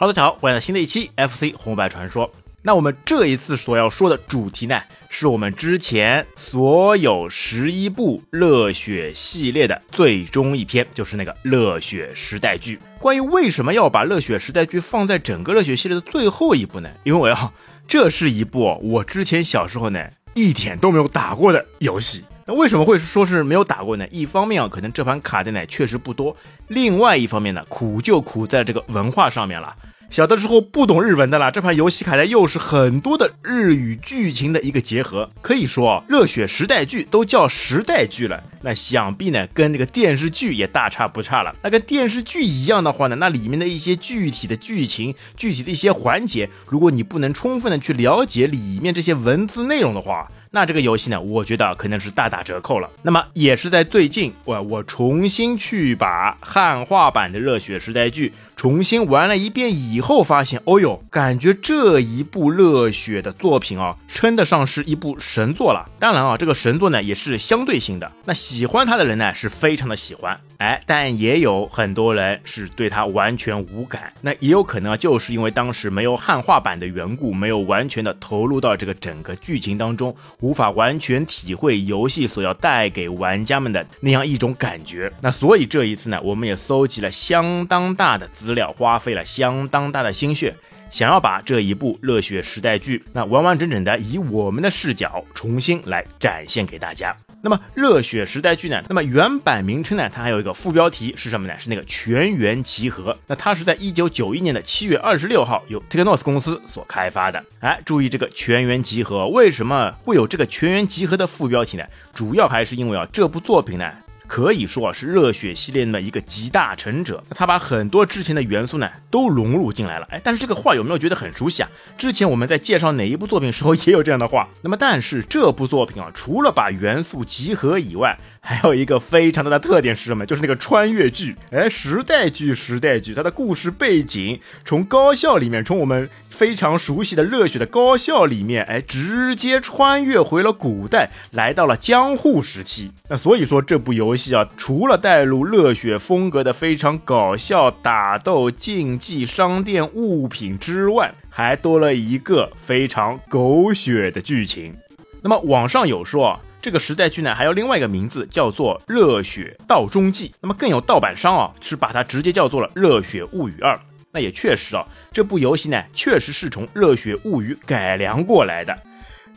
[0.00, 2.30] Hello，大家好，欢迎来到新的一期 FC 红白传说。
[2.62, 12.78] 那我们这一次所要说的主题呢，是我们之前所有十一部热血系列的最终一篇，就是那个热血时代剧。
[13.00, 16.88] 关于为什么要把热血时代剧放在整个热血系列的最后一部呢？
[17.02, 17.52] 因为啊，
[17.88, 22.22] 这是一部我之前小时候呢一点都没有打过的游戏。
[22.46, 24.06] 那为什么会说是没有打过呢？
[24.12, 26.32] 一方面啊，可能这盘卡带呢确实不多；
[26.68, 29.74] 另外一方面呢，苦就苦在这个文化上面了。
[30.10, 41.54] 小的时候不懂日文的啦，这盘游戏卡带又是很多的日语剧情的一个结合，可以说热血时代剧都叫时代剧了，那想必呢跟这个电视剧也大差不差了。
[41.62, 52.88] 那跟电视剧一样的话呢，那里面的一些具体的剧情、具体的一些环节，如果你不能充分的去了解里面这些文字内容的话，那这个游戏呢，我觉得可能是大打折扣了。
[53.02, 58.32] 那么也是在最近，我我重新去把汉化版的热血时代剧。
[58.58, 65.88] 重新玩了一遍以后，发现，哦呦，感觉这一部热血的作品啊，称得上是一部神作了。
[66.00, 68.10] 当然啊，这个神作呢也是相对性的。
[68.24, 74.12] 那喜欢他的人呢，是非常的喜欢，哎，但也有很多人是对他完全无感。
[74.20, 85.12] 那也有可能就是因为当时没有汉化版的缘故，没有完全的投入到这个整个剧情当中，无法完全体会游戏所要带给玩家们的那样一种感觉。
[85.20, 88.47] 那所以这一次呢，我们也搜集了相当大的资。
[88.48, 90.54] 资料花费了相当大的心血，
[90.90, 97.14] 想要把这一部热血时代剧，那完完整整的以我们的视角重新来展现给大家。
[97.42, 98.82] 那么热血时代剧呢？
[98.88, 100.08] 那么原版名称呢？
[100.08, 101.52] 它还有一个副标题是什么呢？
[101.58, 103.14] 是那个全员集合。
[103.26, 107.44] 那它是在一九九一年的七月二十六号由 Technos 公司所开发的。
[107.60, 111.84] 哎，注意这个全员集合，为什么会有这个全员集合的副标题呢？
[112.14, 113.92] 主要还是因为啊，这部作品呢。
[114.28, 117.24] 可以说啊，是热血系列的一个集大成者。
[117.30, 120.06] 他把很多之前的元素呢都融入进来了。
[120.10, 121.68] 哎，但是这个话有没有觉得很熟悉啊？
[121.96, 124.48] 之前我们在介绍哪一部作品时候也有这样的话。
[124.62, 128.16] 那么，但是这部作品啊，除了把元素集合以外，
[128.48, 130.24] 还有一个非常大的特点是什么？
[130.24, 131.36] 就是那个穿越剧。
[131.50, 142.90] 哎，时代剧，时代剧，它的故事背景从高校里面，从我们非常熟悉的热血的高校里面，哎，直接穿越回了古代，来到了江户时期。
[143.10, 154.74] 那所以说，这部游戏啊，除了带入热血风格的非常搞笑打斗、竞技、商店物品之外，还多了一个非常狗血的剧情。
[155.20, 156.40] 那么网上有说。
[156.68, 163.74] 这个时代剧呢，还有另外一个名字叫做《热血道中记》，那么更有盗版商啊，是把它直接叫做了《热血物语二》。
[164.12, 168.78] 那也确实啊，这部游戏呢，确实是从《热血物语》改良过来的。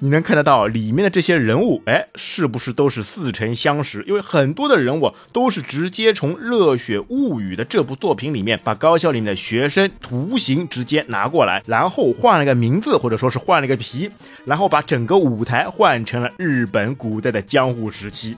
[0.04, 4.04] 你能看得到里面的这些人物，哎，是不是都是似曾相识？
[4.08, 14.10] 因为很多的人物都是直接从《热血物语》的这部作品里面，把高校里面的学生图形直接拿过来，然后换了个名字，或者说是换了个皮，
[14.44, 18.36] 然后把整个舞台换成了日本古代的江户时期。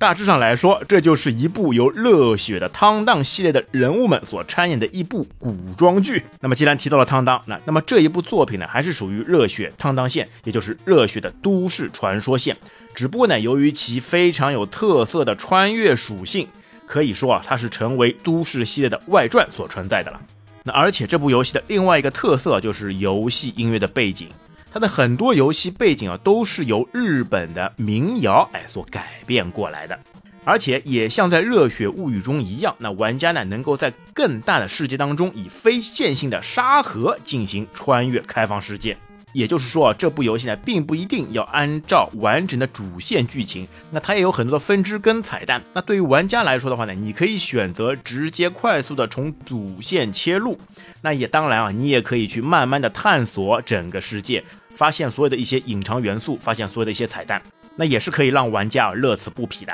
[0.00, 6.24] 大致上来说，这就是一部由热血的汤当系列的人物们所参演的一部古装剧。
[6.40, 12.56] 那么，既然提到了汤当，那那么这一部作品呢，还是属于热血汤当线，也就是热血的都市传说线。
[12.94, 16.48] 只不过呢，由于其非常有特色的穿越属性，
[16.86, 20.18] 可以说啊，它是成为都市系列的外传所存在的了。
[20.64, 24.28] 那而且这部游戏的另外一个特色就是游戏音乐的背景。
[24.72, 29.98] 它的很多游戏背景啊，都是由日本的民谣哎所改变过来的，
[30.44, 38.96] 而且也像在《热血物语》中一样，那玩家呢能够在更大的世界当中以非线性的沙盒进行穿越开放世界。
[39.32, 45.62] 也就是说啊，这部游戏呢，并不一定要按照完整的主线剧情，那它也有很多的分支跟彩蛋。
[45.72, 50.58] 那对于玩家来说的话呢，你可以选择直接快速的从主线切入，
[51.02, 54.42] 那也当然啊，你也可以去慢慢的探索整个世界，
[54.74, 57.40] 发现所有的一些隐藏元素，发现所有的一些彩蛋，
[57.76, 59.72] 那也是可以让玩家啊乐此不疲的。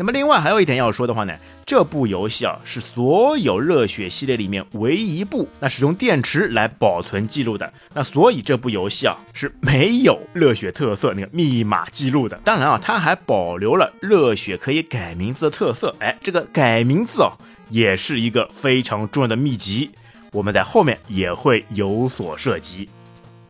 [0.00, 1.34] 那么另外还有一点要说的话呢，
[1.66, 12.38] 这部游戏啊是所有热血系列里面唯一一部那使用电池来保存记录的，那所以这部游戏啊是没有热血特色那个密码记录的。
[12.44, 15.92] 当然啊，它还保留了热血可以改名字的特色。
[15.98, 17.32] 哎，这个改名字啊
[17.68, 19.90] 也是一个非常重要的秘籍，
[20.30, 22.88] 我们在后面也会有所涉及。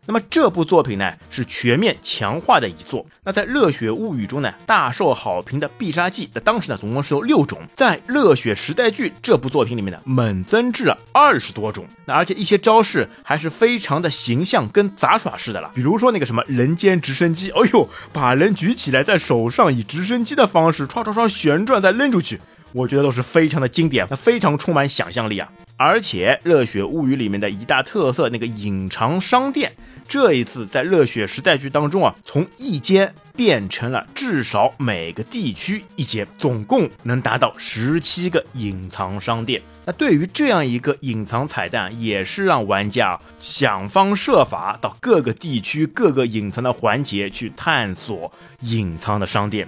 [0.09, 3.05] 那么这部作品呢，是全面强化的一作。
[3.23, 7.59] 那在《热血物语》中呢，大受好评的必杀技，那当时呢，总共是有六种。
[7.75, 11.85] 在《热血时代剧》这部作品里面呢，猛增至了二十多种。
[12.05, 15.69] 那而且一些招式还是非常的形象跟杂耍式的了。
[15.75, 22.41] 比如说那个什么人间直升机，哎呦，把人举起来在手上，以直升机的方式唰唰唰旋转再扔出去，
[22.73, 25.47] 我觉得都是非常的经典，它非常充满想象力啊。
[25.77, 29.71] 而且《热血物语》里面的一大特色，那个隐藏商店。
[30.09, 39.61] 这一次在热血时代剧当中啊，从一间变成了至少每个地区一间，总共能达到十七个隐藏商店。
[39.85, 49.67] 那对于这样一个隐藏彩蛋，也是让玩家想方设法到各个地区各个隐藏的环节去探索隐藏的商店。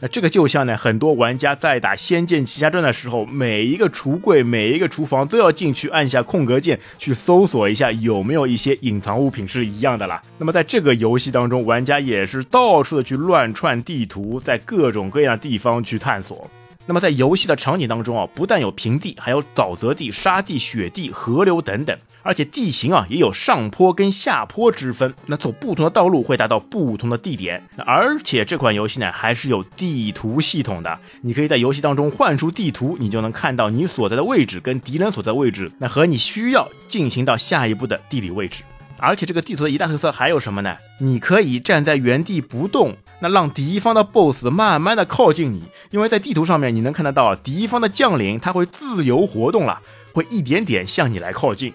[0.00, 10.22] 那这个就像呢，很多玩家在打《仙剑奇侠传》的时候，每一个橱柜、每一个厨房都要进去按下空格键去搜索一下有没有一些隐藏物品是一样的啦。
[10.38, 16.48] 那么在这个游戏当中，玩家也是到处的去乱串地图，在各种各样的地方去探索。
[16.86, 25.14] 那么在游戏的场景当中啊，不但有平地，还有沼泽地、沙地、雪地、河流等等，而且地形啊也有上坡跟下坡之分。
[25.26, 27.62] 那走不同的道路会达到不同的地点。
[27.76, 38.62] 那而且这款游戏呢还是有地图系统的，你可以在游戏当中换出地图，你就能看到你所在的位置跟敌人所在位置，那和你需要进行到下一步的地理位置。
[39.00, 40.76] 而且这个地图的一大特色还有什么呢？
[40.98, 45.62] 你可以站在原地不动，那让敌方的 BOSS 慢慢的靠近你，
[45.92, 49.80] 因为在地图上面你能看得到敌方的将领他会自由活动了，
[50.12, 51.72] 会一点点向你来靠近，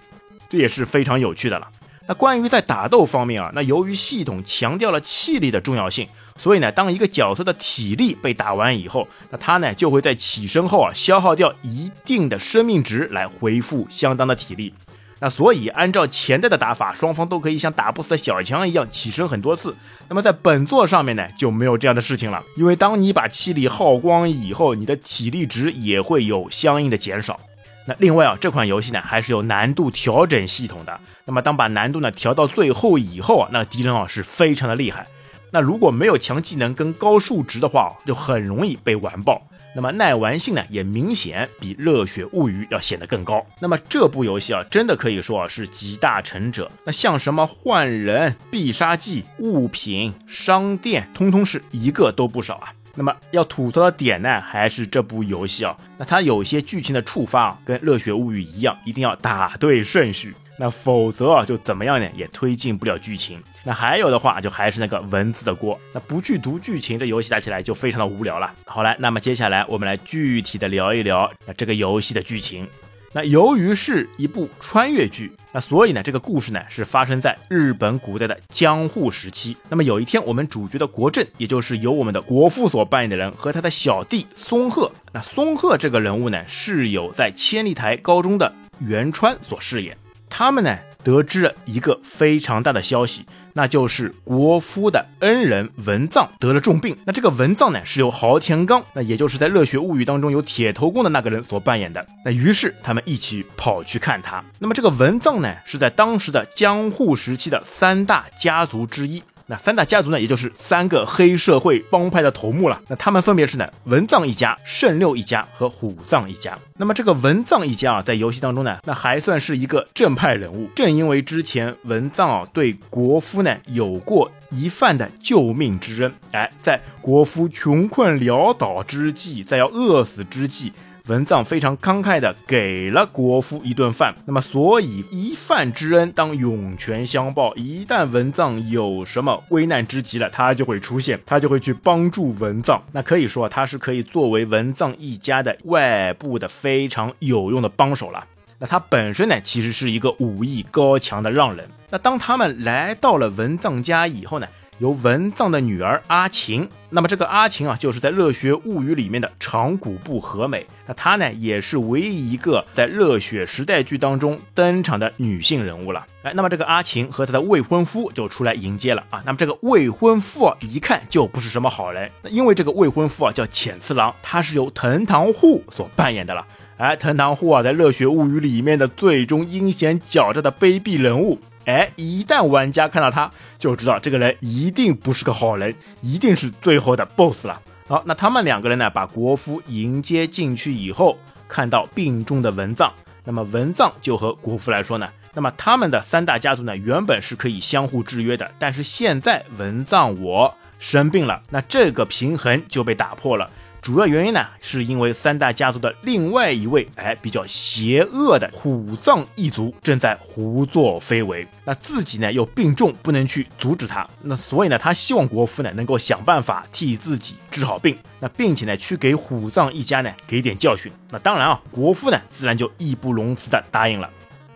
[0.54, 1.68] 这也是非常有趣的了。
[2.08, 6.08] 那关于在打斗方面啊，那由于系统强调了气力的重要性，
[6.38, 14.72] 所以呢，当一个角色的体力被打完以后，那他呢就会在起身后啊消耗掉一定的生命值来恢复相当的体力。
[15.20, 19.76] 那所以，按照前代的打法，双方都可以像打不死的小强一样起身很多次。
[20.08, 22.44] 那么在本作上面呢，就没有这样的事情了。
[22.58, 27.40] 因为当你把气力耗光以后，你的体力值也会有相应的减少。
[27.86, 31.00] 那另外啊，这款游戏呢还是有难度调整系统的。
[31.26, 35.06] 那么当把难度呢调到最后以后啊，那敌人啊是非常的厉害。
[35.52, 39.42] 那如果没有强技能跟高数值的话，就很容易被完爆。
[39.76, 43.44] 那么耐玩性呢，也明显比《热血物语》要显得更高。
[43.60, 46.72] 那么这部游戏啊，真的可以说啊是集大成者。
[46.86, 52.74] 那像什么换人、必杀技、物品、商店，通通是一个都不少啊。
[52.96, 60.36] 那么要吐槽的点呢，还是这部游戏啊，那它有些剧情的触发啊，跟《热血物语》一样，一定要打对顺序。
[60.60, 62.08] 那否则啊，就怎么样呢？
[62.16, 63.42] 也推进不了剧情。
[63.64, 65.80] 那还有的话，就还是那个文字的锅。
[65.92, 68.54] 那不去读剧情，这游戏打起来就非常的无聊了。
[68.66, 72.68] 好了，那么接下来我们来具体的聊一聊那这个游戏的剧情。
[73.16, 79.56] 那由于是一部穿越剧，那所以呢，这个故事呢是发生在日本古代的江户时期。
[79.70, 84.92] 那么有一天，我们主角的国政，也就是由我们的国父所扮演的人和他的小弟松鹤。
[85.12, 89.96] 那松鹤这个人物呢，是有在千里台高中的原川所饰演。
[90.28, 93.24] 他们呢得知了一个非常大的消息，
[93.54, 96.98] 那就是国夫的恩人文藏得了重病。
[97.06, 102.06] 那这个文藏呢是由豪田刚，那也就是在《热血物语》当中有铁头功的那个人所扮演的。
[102.26, 104.44] 那于是他们一起跑去看他。
[104.60, 109.22] 那么这个文藏呢是在当时的江户时期的三大家族之一。
[109.48, 112.82] 那三大家族呢，也就是三个黑社会帮派的头目了。
[112.88, 116.58] 那他们分别是呢文藏一家、圣六一家和虎藏一家。
[116.78, 120.70] 那么这个文藏一家啊，在游戏当中呢，那还算是一个正派人物。
[120.76, 130.72] 正因为之前文藏啊对国夫呢有过一犯的救命之恩，哎，在国夫穷困潦倒之际，在要饿死之际。
[131.10, 137.54] 文藏非常慷慨的给了国夫一顿饭，那么所以一饭之恩当涌泉相报。
[137.58, 142.82] 一旦文藏有什么危难之急了，他就会出现，他就会去帮助文藏。
[142.94, 148.26] 那可以说他是可以作为文藏一家的外部的非常有用的帮手了。
[148.58, 151.68] 那他本身呢，其实是一个武艺高强的浪人。
[151.90, 154.48] 那当他们来到了文藏家以后呢？
[154.84, 160.68] 由文藏的女儿阿晴，那么这个阿晴啊，就是在《热血物语》里面的长谷部和美。
[160.86, 166.06] 那她呢，也是唯一一个在《热血时代剧》当中登场的女性人物了。
[166.24, 169.24] 哎，那么这个阿晴和她的未婚夫就出来迎接了啊。
[169.26, 176.46] 那么这个未婚夫啊，一看就不是什么好人，因为这个未婚夫啊叫浅次郎，他是由藤堂户所扮演的了。
[176.78, 181.40] 哎，藤堂户啊，在《热血物语》里面的最终阴险狡诈的卑鄙人物。
[181.66, 187.62] 哎，一旦玩家看到他，就知道这个人一定不是个好人，一定是最后的 BOSS 了。
[187.88, 192.92] 好，那他们两个人呢，把国夫迎接进去以后，看到病重的文藏，
[193.24, 203.50] 那么文藏就和国夫来说呢，那么他们的三大家族呢，原本是可以相互制约的，但是现在文藏我生病了，那这个平衡就被打破了。
[203.84, 220.90] 主要原因呢，是因为三大家族的另外一位哎比较邪恶的虎藏一族正在胡作非为，那自己呢又病重，不能去阻止他，那所以呢，他希望国夫呢能够想办法替自己治好病，那并且呢去给虎藏一家呢给点教训。
[221.10, 224.10] 那当然啊，国夫呢自然就义不容辞的答应了。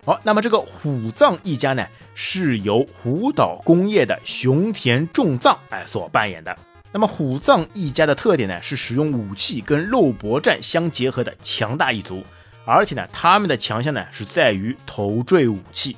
[0.05, 6.57] 好，那么这个虎藏一家呢是由虎岛工业的熊田重藏哎所扮演的。
[6.91, 12.24] 那么虎藏一家的特点呢，是使用武器跟肉搏战相结合的强大一族，
[12.65, 15.96] 而且呢，他们的强项呢是在于头坠武器。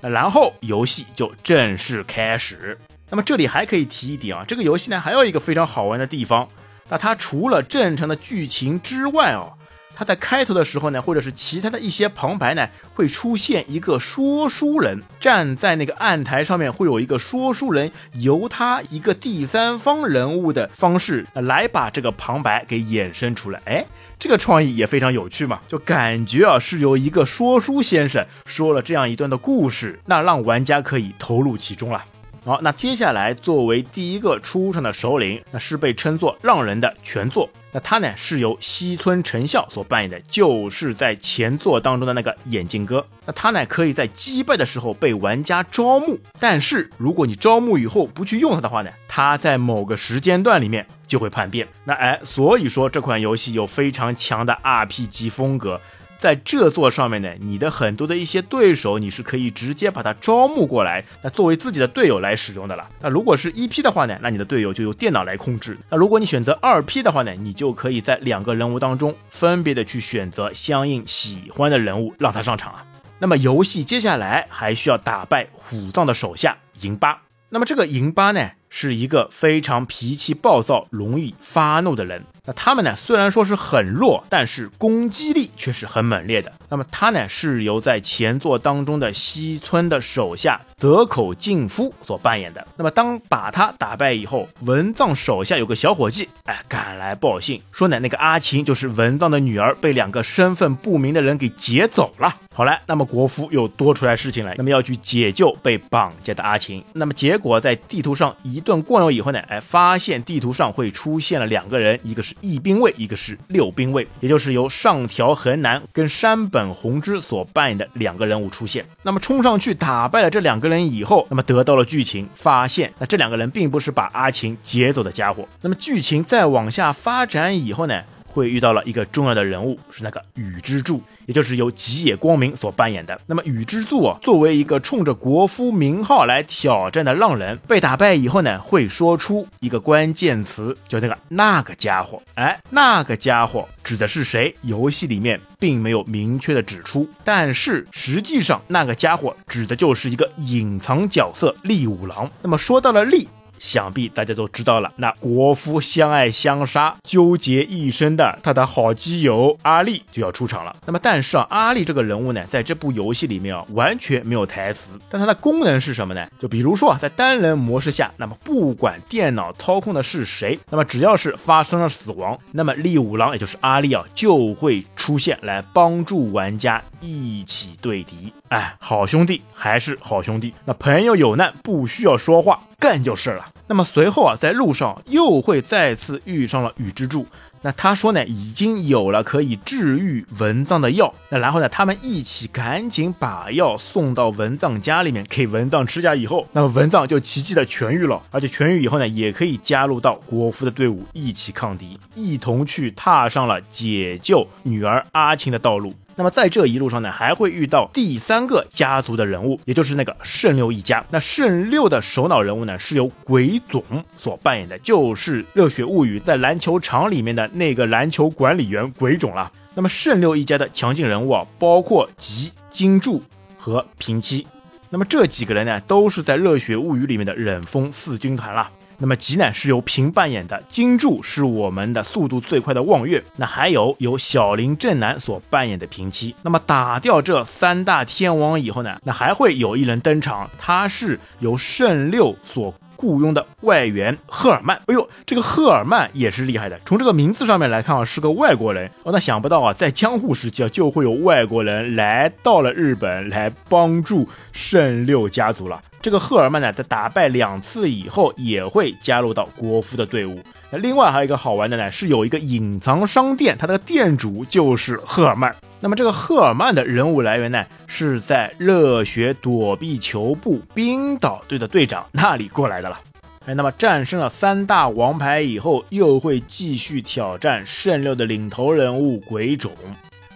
[0.00, 2.76] 那然后游戏就正式开始。
[3.08, 6.48] 那么这里还可以提一点啊，这个游戏呢还有一个非常好玩的地方，
[6.88, 9.52] 那它除了正常的剧情之外哦。
[10.02, 23.60] 他在开头的时候呢，或者是其他的一些旁白呢，会出现一个说书人站在那个案台上面，会有一个说书人由他一个第三方人物的方式来把这个旁白给衍生出来。
[23.66, 23.86] 哎，
[24.18, 32.02] 这个创意也非常有趣嘛，就感觉啊是由一个说书先生说了这样一段的故事，那让玩家可以投入其中了。
[32.44, 37.48] 好，那接下来作为第一个出场的首领，那是被称作浪人的全作。
[37.70, 43.06] 那他呢是由西村成孝所扮演的，就是在前作当中的那个眼镜哥。
[43.24, 51.68] 那他呢可以在击败的时候被玩家招募，但是如果你招募以后不去用它的话呢，他在某个时间段里面就会叛变。
[51.84, 55.80] 那哎，所以说这款游戏有非常强的 RPG 风格。
[56.22, 62.88] 在这座上面呢，你的很多的一些对手，你是可以直接把他招募过来，那作为自己的队友来使用的了。
[63.00, 65.76] 那如果是一 P 的话呢，那你的队友就由电脑来控制。
[65.90, 72.86] 那如果你选择二 P 的话呢，你就可以在两个人物当中分别的去选择相应喜欢的人物，让他上场啊。
[73.18, 77.20] 那么游戏接下来还需要打败虎藏的手下银八。
[77.48, 82.22] 那么这个银八呢，是一个非常脾气暴躁、容易发怒的人。
[82.44, 86.50] 那他们呢，虽然说是很弱，但是攻击力却是很猛烈的。
[86.68, 92.66] 那么他呢，是由在前作当中的西村的手下泽口敬夫所扮演的。
[92.76, 102.34] 那么当把他打败以后，文藏手下有个小伙计，哎，赶来报信说呢，那个阿琴就是文藏的女儿，被两个身份不明的人给劫走了。
[102.52, 106.82] 好了，那么国夫又多出来事情来，那么要去解救被绑架的阿琴。
[106.92, 112.31] 那么结果在地图上一顿逛悠以后呢，哎，发现地图上会出现了两个人，一个是。
[112.40, 118.84] 一兵卫，一个是六兵卫，也就是由上条恒男跟山本弘之所扮演的两个人物出现。
[119.02, 125.46] 那么冲上去打败了这两个人以后，那么得到了剧情，发现那这两个人并不是把阿琴劫走的家伙。
[125.60, 128.02] 那么剧情再往下发展以后呢？
[128.32, 133.20] 会遇到了一个重要的人物，是那个宇之助，也就是由吉野光明所扮演的。
[133.26, 142.20] 那么宇之助啊，作为一个冲着国夫名号来挑战的浪人，被打败以后呢，会说出一个关键词，就那个那个家伙。
[142.34, 144.54] 哎，那个家伙指的是谁？
[144.62, 152.30] 游戏里面并没有明确的指出，但是实际上那个家伙指的就是一个隐藏角色利五郎。
[152.40, 153.28] 那么说到了利。
[153.62, 160.74] 想必大家都知道了，那国夫相爱相杀、纠结一生的他的好基友阿力就要出场了。
[160.84, 164.98] 那么，但是啊，阿力这个人物呢，在这部游戏里面啊，完全没有台词。
[165.08, 166.26] 但它的功能是什么呢？
[166.40, 178.32] 就比如说啊，在单人模式下，那么不管电脑操控的是谁，那么只要是发生了死亡，那么利五郎也就是阿力啊，就会出现来帮助玩家一起对敌。
[178.52, 183.46] 哎，好兄弟还是好兄弟，那朋友有难不需要说话，干就是了。
[183.66, 187.26] 那么随后啊，在路上又会再次遇上了宇之助。
[187.64, 191.14] 那他说呢，已经有了可以治愈文藏的药。
[191.30, 198.20] 那然后呢，他们一起赶紧把药送到文藏家里面，给文藏吃下以后，那么文藏就奇迹的痊愈了。
[198.32, 205.94] 而且痊愈以后呢，也可以加入到国服的队伍，一起抗敌，一同去踏上了解救女儿阿晴的道路。
[206.14, 211.02] 那么在这一路上呢，还会遇到第三个家族的人物，也就是那个圣六一家。
[211.10, 213.82] 那圣六的首脑人物呢，是由鬼总
[214.18, 219.50] 所扮演的，就是《热血物语》在篮球场里面的那个篮球管理员鬼总了。
[219.74, 223.22] 那么圣六一家的强劲人物啊，包括吉金柱
[223.56, 224.46] 和平七。
[224.90, 228.70] 那么这几个人呢，都是在《热血物语》里面的忍风四军团了。
[229.02, 236.32] 那么吉乃是由平扮演的，金柱是我们的速度最快的望月，那还有由小林正男所扮演的平七。
[236.42, 242.72] 那么打掉这三大天王以后呢，那还会有一人登场，他是由圣六所。
[242.94, 244.76] 雇佣的外援赫尔曼。
[244.86, 246.78] 哎呦，这个赫尔曼也是厉害的。
[246.86, 249.10] 从这个名字上面来看啊，是个外国人哦。
[249.10, 255.82] 那想不到啊，在江户时期啊，就会有外国人来到了日本来帮助圣六家族了。
[256.02, 260.36] 这个赫尔曼呢，在打败两次以后，也会加入到国夫的队伍。
[260.68, 265.54] 那另外还有一个好玩的呢，是有一个隐藏商店，它的店主就是赫尔曼。
[265.78, 272.98] 那么这个赫尔曼的人物来源呢，是在热血躲避球部冰岛队的队长那里过来的了。
[273.46, 279.70] 哎，那么战胜了三大王牌以后，又会继续挑战圣六的领头人物鬼冢。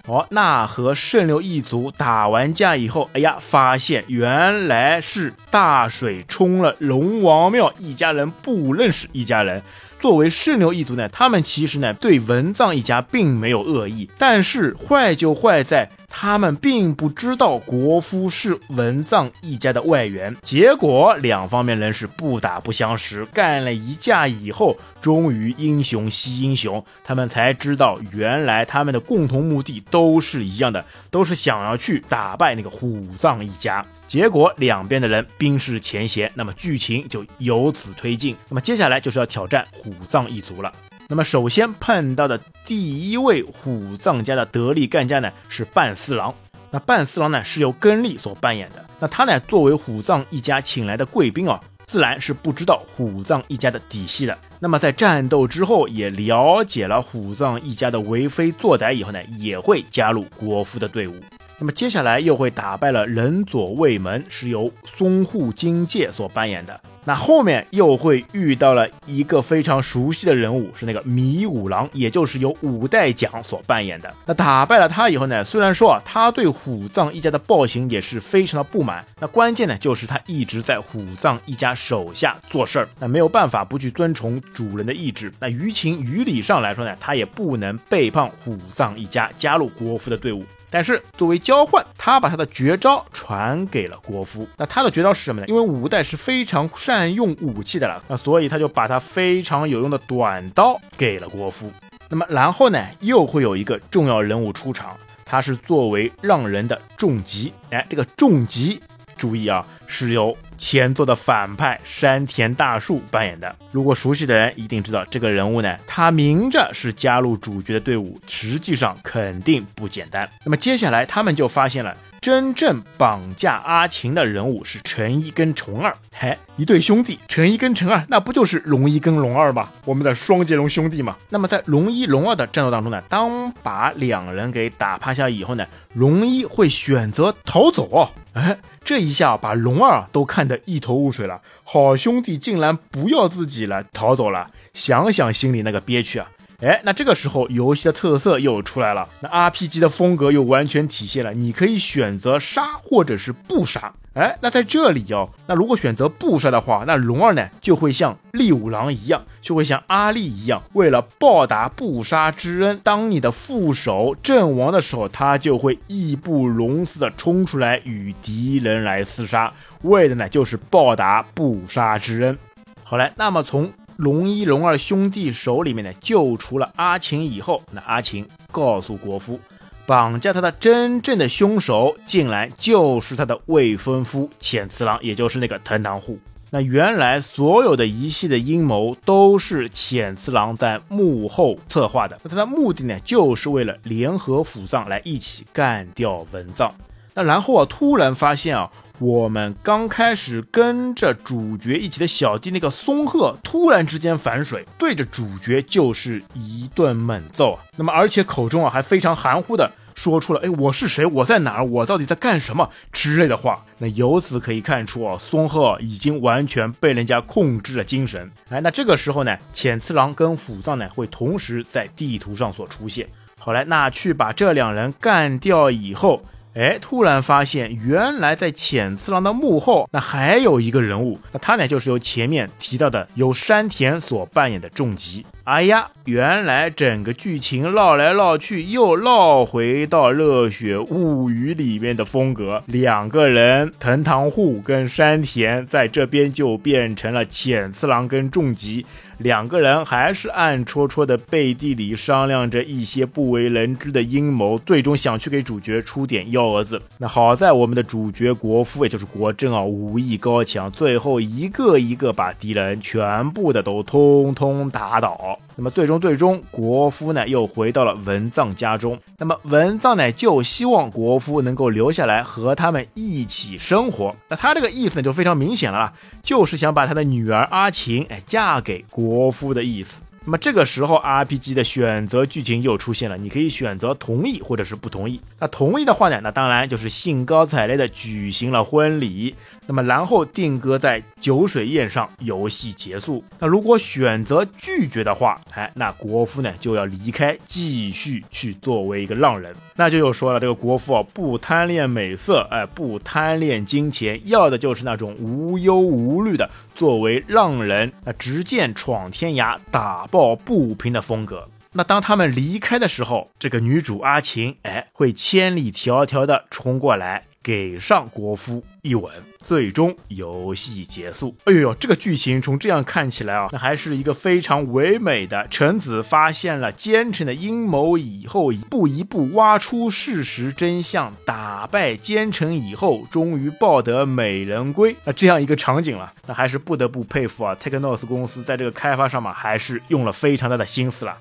[0.07, 9.61] 哦，那和圣流一族打完架以后，哎呀，发现原来是大水冲了龙王庙一家人，不认识一家人。
[10.01, 15.89] 作为圣流一族呢，他们其实呢对文藏一家并没有恶意，但是坏就坏在。
[16.09, 33.85] 他们并不知道国夫是文藏一家的外援，结果两方面人是不打不相识，干了一架以后，终于英雄惜英雄，他们才知道原来他们的共同目的都是一样的，都是想要去打败那个虎藏一家。
[34.07, 38.37] 结果两边的人冰释前嫌，那么剧情就由此推进。
[38.49, 40.73] 那么接下来就是要挑战虎藏一族了。
[41.09, 46.35] 那么首先碰到的第一位虎藏家的得力干将呢，是半四郎。
[46.71, 48.85] 那半四郎呢是由根利所扮演的。
[48.99, 54.37] 那他呢作为虎藏一家请来的贵宾啊，自然是不知道虎藏一家的底细的。
[54.59, 61.15] 那么在战斗之后也了解了虎藏一家的为非作歹以后呢，也会加入国夫的队伍。
[61.59, 66.79] 那么接下来又会打败了人佐卫门，是由松户金介所扮演的。
[67.09, 74.13] 那后面又会遇到了一个非常熟悉的人物，是那个米五郎，也就是由五代奖所扮演的。
[74.27, 79.05] 那打败了他以后呢，虽然说啊，他对虎藏一家的暴行也是非常的不满。
[79.21, 85.33] 那关键呢，就是他一直在虎藏一家手下做事儿，那没有办法不去遵从主人的意志。
[85.39, 90.45] 那于情于理上来说呢，他也不能背叛虎藏一家，加入国夫的队伍。
[90.71, 94.47] 但是作为交换，他把他的绝招传给了国夫。
[94.57, 95.47] 那他的绝招是什么呢？
[95.49, 101.73] 因为五代是非常善用武器的了，那所以他就把他非常有用的短刀给了国夫。
[102.09, 107.53] 那么然后呢，又会有一个重要人物出场，他是作为让人的重疾。
[107.71, 108.81] 哎，这个重疾，
[109.17, 110.37] 注意啊，是由。
[110.59, 120.27] 前作的反派山田大树扮演的，如果熟悉的人一定知道这个人物呢，他明着是加入主角的队伍，实际上肯定不简单。
[120.45, 121.95] 那么接下来他们就发现了，
[122.27, 129.71] 真正绑架阿晴的人物是陈一跟虫二，嘿，一对兄弟，陈一跟陈二，那不就是龙一跟龙二吗？
[129.85, 131.17] 我们的双截龙兄弟嘛。
[131.29, 138.59] 那么在龙一龙二的战斗当中呢，当把两人给打趴下以后呢，龙一会选择逃走，哎。
[138.85, 146.29] 这一下把龙二都看得一头雾水了，好兄弟竟然不要自己了，逃走了，想想心里那个憋屈啊！
[146.61, 153.93] 哎，那这个时候游戏的特色又出来了，那 RPG 的风格又完全体现了，你可以选择杀或者是不杀。
[154.15, 172.39] 哎，那在这里哦，那如果选择不杀的话，那龙二呢就会像利五郎一样，就会像阿力一样，为了报答不杀之恩，当你的副手阵亡的时候，他就会义不容辞的冲出来与敌人来厮杀，为的呢就是报答不杀之恩。
[172.83, 179.41] 好嘞，那么从龙一、龙二兄弟手里面呢救出了阿晴以后，那阿晴告诉国夫。
[179.87, 186.19] 绑架他的真正的凶手，竟然就是他的未婚夫浅次郎，也就是那个藤堂户。
[186.51, 192.19] 那原来所有的一系的阴谋都是浅次郎在幕后策划的。
[192.23, 196.75] 那他的目的呢，就是为了联合府藏来一起干掉文藏。
[197.15, 198.71] 那然后啊，突然发现啊。
[198.99, 207.63] 我们刚开始跟着主角一起的小弟那个松鹤，突然之间反水，对着主角就是一顿猛揍啊！
[207.77, 211.05] 那么而且口中啊还非常含糊的说出了“哎，我是谁？
[211.05, 211.65] 我在哪儿？
[211.67, 213.63] 我到底在干什么？”之类的话。
[213.79, 218.31] 那由此可以看出啊，松鹤已经完全被人家控制了精神。
[218.49, 223.07] 哎，那这个时候呢，浅次郎跟辅藏呢会同时在地图上所出现。
[223.39, 226.23] 好来，那去把这两人干掉以后。
[226.57, 235.27] 哎，突然发现，原来在浅次郎的幕后，那还有一个人物，那他呢，就是由前面提到的由山田所扮演的重吉。
[235.47, 242.61] 哎呀，原来整个剧情绕来绕去，又绕回到《热血物语》里面的风格。
[242.67, 248.85] 两个人，藤堂户跟山田在这边就变成了浅次郎跟重吉。
[249.19, 256.83] 两个人还是暗戳戳的背地里商量着一些不为人知的阴谋，最终想去给主角出点幺蛾子。
[256.99, 265.36] 那好在我们的主角国夫，也就是国政啊，武艺高强，最后一个一个把敌人全部的都通通打倒。
[265.55, 268.99] 那么最终最终，国夫呢又回到了文藏家中。
[269.19, 274.15] 那么文藏呢就希望国夫能够留下来和他们一起生活。
[274.29, 280.03] 那他这个意思呢就非常明显了啦，就是想把他的女儿阿琴哎嫁给国夫的意思。
[280.29, 285.21] 那么这个时候，RPG 的选择剧情又出现了，你可以选择同意或者是不同意。
[285.39, 289.37] 那同意的话呢，那当然就是兴高采烈的举行了婚礼。
[289.67, 293.23] 那么然后定格在酒水宴上，游戏结束。
[293.39, 299.55] 那如果选择拒绝的话，哎，那国夫呢就要离开，继续去作为一个浪人。
[299.75, 311.49] 那就又说了，这个国夫啊，不贪恋美色，哎，不贪恋金钱，要的就是那种无忧无虑的作为浪人，那执剑闯天涯，打抱不平的风格。
[311.73, 317.25] 那当他们离开的时候，这个女主阿琴，哎，会千里迢迢的冲过来。
[317.47, 321.33] 给上国夫一吻，最终游戏结束。
[321.45, 325.47] 哎呦呦，这个剧情从这样看起来啊，那还是一个非常唯美的。
[325.49, 334.97] 臣子发现了奸臣的阴谋以后，一步一步挖出事实真相，打败奸臣以后，终于抱得美人归。
[335.05, 341.17] 那这样一个场景了，那还是不得不佩服啊， Technos 公司在这个开发上嘛，还是用了非常大的心思了。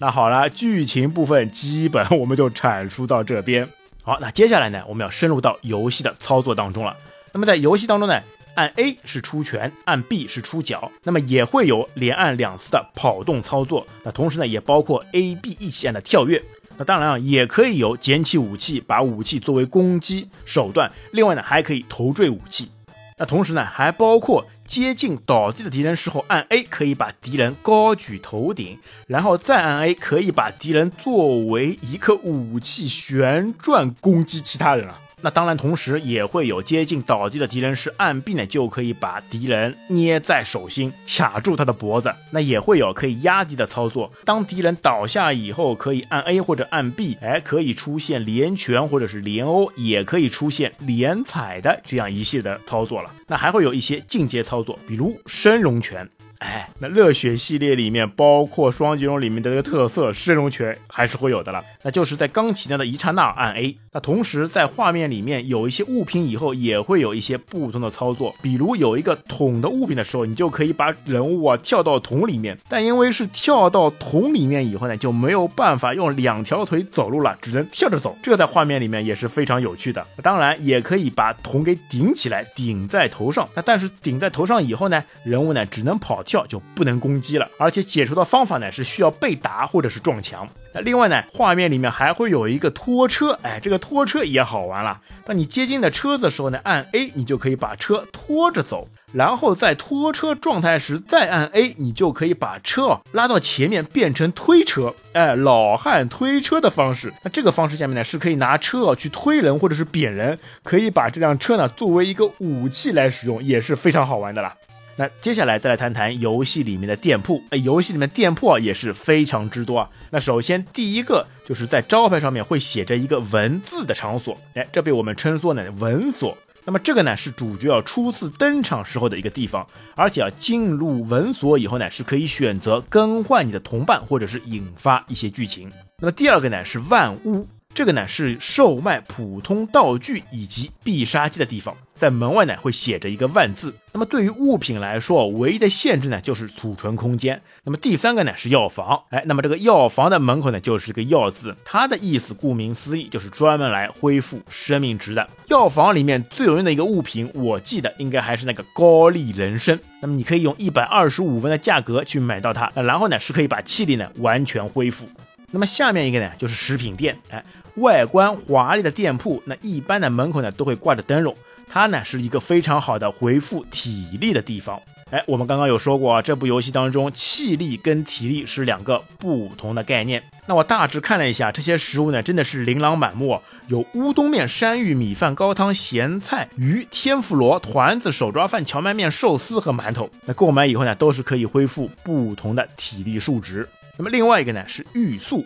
[0.00, 3.68] 那好了，剧情部分基本我们就阐述到这边。
[4.08, 6.96] 好，那接下来呢，我们要深入到游戏的操作当中了。
[7.30, 8.22] 那么在游戏当中呢，
[8.54, 13.86] 按 A 是出拳，按 B 是出脚，那么也会有连按两次的跑动操作。
[14.02, 16.42] 那同时呢，也包括 A、B 一起按的跳跃。
[16.78, 20.90] 那当然啊，也可以有捡起武器，把武器作为攻击手段。
[21.12, 22.70] 另外呢，还可以投坠武器。
[23.18, 24.42] 那同时呢，还包括。
[24.68, 35.00] 接近倒地的敌人时候，按 A 可以把敌人高举头顶，然后再按 A 可以把敌人作为一个武器旋转攻击其他人了。
[35.20, 42.14] 那当然，同时也会有接近倒地的敌人是按 B 呢，就可以把敌人捏在手心，卡住他的脖子。
[42.30, 44.12] 那也会有可以压敌的操作。
[44.24, 53.10] 当敌人倒下以后，可以按 A 或者按 B，哎，可以出现连拳或者是连殴，也可以出现连踩的这样一系列的操作了。
[53.26, 56.08] 那还会有一些进阶操作，比如升龙拳。
[56.38, 61.60] 哎，那热血系列里面，包括双截龙里面的这个特色升龙拳还是会有的了。
[61.82, 68.34] 那就是在刚起弹的一刹那按 A，同时在画面里面有一些物品以后，也会有一些不同的操作。
[68.40, 78.16] 比如有一个桶的物品的时候，你就可以把人物啊跳到桶里面，但因为是跳到桶里面以后呢，就没有办法用两条腿走路了，只能跳着走。
[78.22, 80.06] 这个在画面里面也是非常有趣的。
[80.22, 83.48] 当然也可以把桶给顶起来，顶在头上。
[83.54, 86.18] 那但是顶在头上以后呢，人物呢只能跑。
[86.28, 90.46] 跳就不能攻击了，而且解除的方法呢是需要被打或者是撞墙。
[90.74, 95.00] 那另外呢，画面里面还会有一个拖车，哎，这个拖车也好玩了。
[95.24, 107.12] 当你接近的车子的时候呢，按 A 你就可以把车拖着走，然后在拖车状态时再按 A，你就可以把车拉到前面变成推车，哎，老汉推车的方式。
[107.22, 114.54] 那这个方式下面呢是可以拿车去推人或者是扁人，可以把这辆车呢作为一个武器来使用，也是非常好玩的啦。
[114.98, 117.40] 那接下来再来谈谈游戏里面的店铺。
[117.50, 119.88] 哎，游戏里面店铺啊也是非常之多啊。
[120.10, 126.36] 那首先第一个就是在招牌上面会写着一个文字的场所，哎，这被我们称作呢文所。
[126.64, 135.70] 那么这个呢是主角要初次登场时候的一个地方，而且啊进入文所以后呢是可以选择更换你的同伴或者是引发一些剧情。
[136.00, 137.46] 那么第二个呢是万屋。
[137.74, 143.72] 这个呢是售卖普通道具以及必杀技的地方，在门外呢会写着一个万字。
[143.92, 147.40] 那么对于物品来说，唯一的限制呢就是储存空间。
[147.62, 155.28] 那么第三个呢是药房，哎，那么这个药房的门口呢就是个药字，它的意思顾名思义就是专门来恢复生命值的。
[155.46, 159.78] 药房里面最有用的一个物品，我记得应该还是那个高丽人参。
[160.00, 165.06] 那么你可以用一百二十五分的价格去买到它，那然后呢是可以把气力呢完全恢复。
[165.50, 167.42] 那么下面一个呢就是食品店，哎。
[167.80, 171.34] 外观华丽的店铺，那一般的门口呢都会挂着灯笼，
[171.68, 174.80] 它呢是一个非常好的回复体力的地方。
[175.10, 180.22] 哎，我们刚刚有说过啊，这部游戏当中气力跟体力是两个不同的概念。
[180.46, 190.10] 那我大致看了一下，这些食物呢，真的是琳琅满目，有乌冬面、山芋、米饭、高汤、咸菜、鱼、天妇罗、团子、手抓饭、荞麦面、寿司和馒头。
[190.26, 193.66] 那购买以后呢，都是可以恢复不同的体力数值。
[193.96, 195.42] 那么另外一个呢是玉素。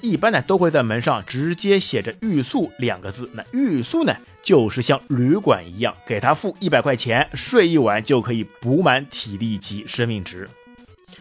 [0.00, 3.28] 一般呢都会在门上直接写着“玉宿”两个字。
[3.32, 10.48] 那玉宿呢，就是像旅馆一样，给他付一百块钱，睡一晚就可以补满体力及生命值。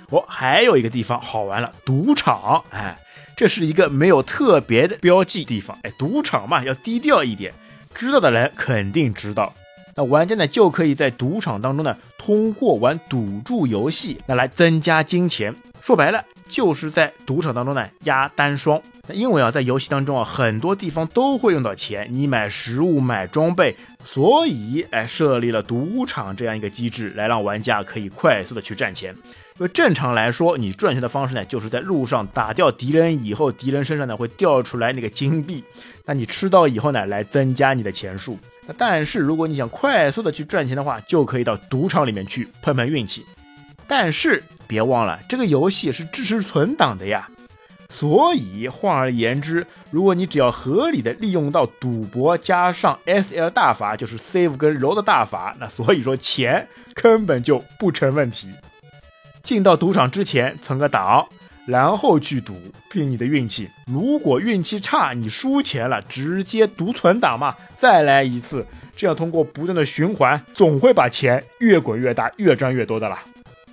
[0.09, 2.63] 哦，还有一个地方好玩了，赌场。
[2.69, 2.97] 哎，
[3.35, 5.77] 这是一个没有特别的标记地方。
[5.83, 7.53] 哎，赌场嘛，要低调一点，
[7.93, 9.53] 知道的人肯定知道。
[9.95, 15.55] 那玩家呢就可以在赌场当中呢，通过玩赌注游戏，那来增加金钱。
[15.81, 16.23] 说白了。
[16.53, 18.79] 就是在赌场当中呢压单双，
[19.11, 29.15] 因为啊在游戏当中啊很多地方都会用到钱，你买食物买装备，所以哎设立了赌场这样一个机制，来让玩家可以快速的去赚钱。
[29.57, 35.63] 因为正常来说，你赚钱的方式呢就是在路上打掉敌人以后，敌人身上呢会掉出来那个金币，
[36.05, 38.37] 那你吃到以后呢来增加你的钱数。
[38.77, 43.25] 但是如果你想快速的去赚钱的话，就可以到赌场里面去碰碰运气。
[43.95, 47.29] 但是别忘了，这个游戏是支持存档的呀。
[47.91, 58.49] 所以换而言之，如果你只要合理的利用到赌博加上 S L 大法，就是 save 跟 roll 的大法，那所以说钱根本就不成问题。
[59.43, 61.27] 进到赌场之前存个档，
[61.67, 62.55] 然后去赌，
[62.89, 63.69] 拼你的运气。
[63.85, 68.65] 如果运气差，你输钱了，直接读存档嘛，再来一次。
[68.97, 73.23] 这样通过不断的循环，总会把钱越滚越大，越赚越多的啦。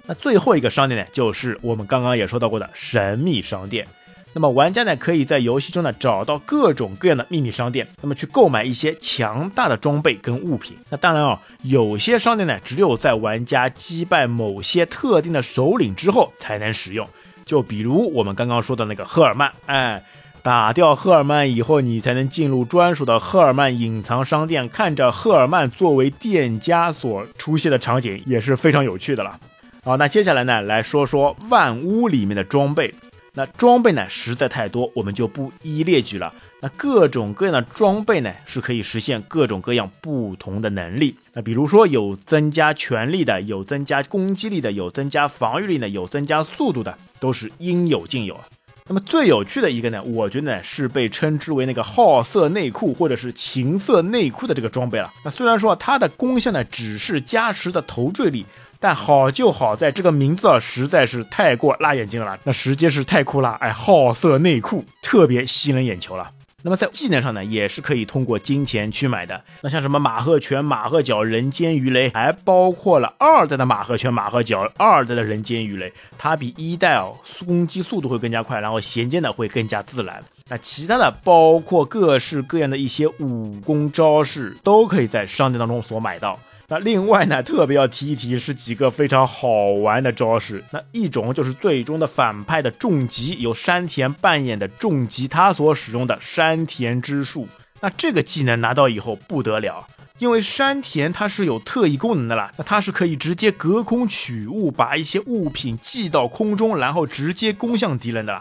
[0.07, 3.87] 那最后一个商店呢，就是我们刚刚也说到过的神秘商店。
[4.33, 10.77] 那么玩家呢，可以在游戏中呢找到各种各样的秘密商店，那么去购买一些强大的装备跟物品。
[10.89, 17.09] 那当然啊，有些商店呢，只有在玩家击败某些特定的首领之后才能使用。
[17.45, 20.01] 就比如我们刚刚说的那个赫尔曼，哎，
[20.45, 29.41] 打掉赫尔曼以后，你才能进入专属的赫尔曼隐藏商店，看着赫尔曼作为店家所出现的场景，也是非常有趣的了。
[29.83, 32.95] 好，那接下来呢，来说说万屋里面的装备。
[33.33, 36.35] 那装备呢实在太多，我们就不一一列举了。
[36.61, 41.17] 那各种各样的装备呢，是可以实现各种各样不同的能力。
[41.33, 48.39] 那比如说有增加权力的，有增加攻击力的，有增加防御力的，有增加速度的，都是应有尽有。
[48.87, 55.11] 那么最有趣的一个呢，我觉得呢是被称之为那个好色内裤或者是情色内裤的这个装备了。
[55.25, 58.45] 那虽然说它的功效呢只是加持的投坠力。
[58.81, 66.31] 但好就好在这个名字啊，实在是太过辣眼睛了，那直接是太酷了，哎，好色内裤特别吸人眼球了。
[66.63, 69.43] 那么在技能上呢，也是可以通过金钱去买的。
[69.63, 77.17] 那像什么马赫拳、马赫脚、人间鱼雷，还包括了二代的马赫拳、马赫脚，二代的人间鱼雷，它比一代哦
[77.47, 80.23] 攻击速度会更加快，然后衔接呢会更加自然。
[80.49, 86.39] 那其他的包括各式各样的一些武功招式，都可以在商店当中所买到。
[86.73, 89.49] 那另外呢，特别要提一提是几个非常好
[89.83, 90.65] 玩的招式。
[90.71, 97.49] 那一种就是最终的反派的重击，由山田扮演的重击，他所使用的山田之术。
[97.81, 99.85] 那这个技能拿到以后不得了，
[100.19, 108.41] 因为山田他是有特异功能的啦，那他是可以直接隔空取物，把一些物品寄到空中，然后直接攻向敌人的。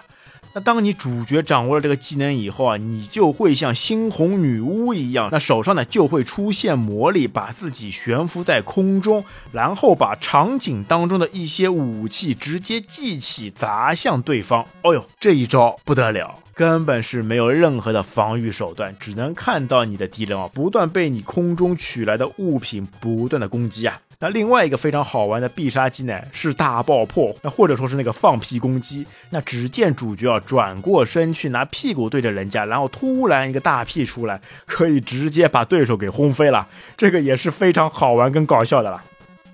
[0.54, 14.66] 那当你主角掌握了这个技能以后啊，你就会像猩红女巫一样，那手上呢就会出现魔力，把自己悬浮在空中，然后把场景当中的一些武器直接记起砸向对方。
[14.82, 23.98] 哦呦，这一招不得了，根本是没有任何的防御手段，只能看到你的敌人啊不断被你空中取来的物品不断的攻击啊。
[24.20, 29.08] 那另外一个非常好玩的必杀技呢，是大爆破，那或者说是那个放屁攻击。
[29.30, 36.68] 那只见主角啊转过身去，拿屁股对着人家，然后突然一个大屁出来，可以直接把对手给轰飞了。
[36.98, 39.02] 这个也是非常好玩跟搞笑的了。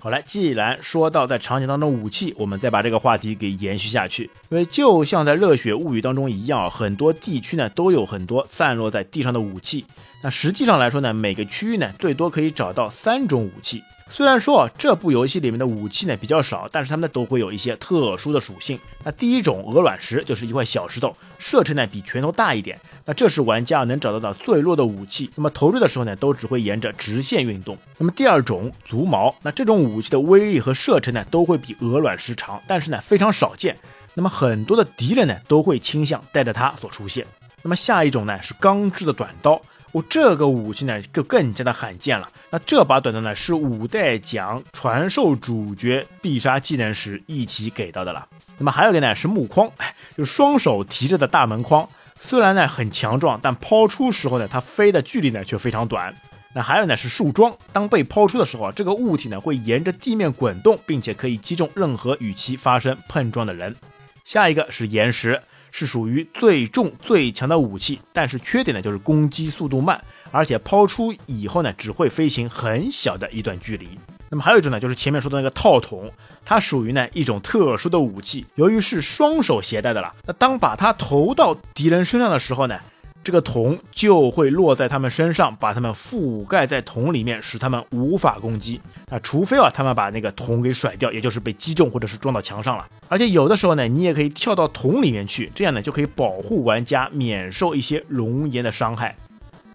[0.06, 4.30] 好来，既然说到在场景当中武器，我们再把这个话题给延续下去。
[4.50, 9.84] 因为就像在《热血物语》当中一样，很多地区呢都有很多散落在地上的武器。
[10.22, 13.82] 那实际上来说呢，每个区域呢最多可以找到三种武器。
[14.08, 18.78] 虽然说这部游戏里面的武器呢比较少，但是它们呢都会有一些特殊的属性。
[19.04, 22.80] 那第一种鹅卵石就是一块小石头，射程呢比拳头大一点。
[23.04, 25.28] 那这是玩家能找到的最弱的武器。
[25.34, 27.76] 那么投掷的时候呢，都只会沿着直线运动。
[27.98, 33.76] 那么第二种足矛，那这种武器的威力和射程呢都会比鹅卵石长，但是呢非常少见。
[34.14, 37.26] 那么很多的敌人呢都会倾向带着它所出现。
[37.62, 39.60] 那么下一种呢是钢制的短刀。
[39.96, 42.28] 哦，这个武器呢就更加的罕见了。
[42.50, 48.28] 那这把短刀呢是五代奖传授主角必杀技能时一起给到的了。
[48.58, 49.72] 那么还有一个呢是木框，
[50.14, 56.14] 就双手提着的大门框，虽然呢很强壮，但抛出时候呢它飞的距离呢却非常短。
[56.54, 63.74] 那还有呢是树桩，当被抛出的时候啊，这个物体呢会沿着地面滚动，并且可以击中任何与其发生碰撞的人。
[64.26, 65.40] 下一个是岩石，
[65.78, 73.86] 是属于最重最强的武器，但是缺点呢就是攻击速度慢，而且抛出以后呢只会飞行很小的一段距离。
[74.30, 76.10] 那么还有一种呢就是前面说的那个套筒，
[76.46, 82.80] 它属于呢一种特殊的武器，由于是双手携带的了，那当把它投到敌人身上的时候呢。
[83.26, 88.80] 这个桶就会落在他们身上，把他们覆盖在桶里面，使他们无法攻击。
[89.08, 92.86] 那除非啊，他们把那个桶给甩掉，也就是被击中或者是撞到墙上了。
[93.08, 99.16] 而且有的时候呢，你也可以跳到桶里面去，这样呢就可以保护玩家免受一些熔岩的伤害。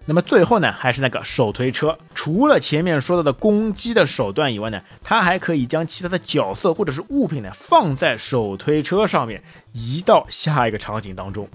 [0.05, 11.49] 那么最后呢，还是那个手推车，除了前面说到的攻击的手段以外呢，它还可以将其他的角色或者是物品呢放在手推车上面，移到下一个场景当中。